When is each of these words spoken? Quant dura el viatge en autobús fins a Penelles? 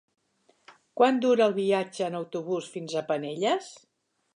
Quant 1.01 1.21
dura 1.27 1.47
el 1.49 1.55
viatge 1.59 2.09
en 2.09 2.19
autobús 2.23 2.75
fins 2.79 2.97
a 3.03 3.09
Penelles? 3.13 3.71